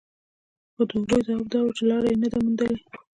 [0.73, 2.77] خو د هغوی ځواب دا و چې لاره يې نه ده موندلې.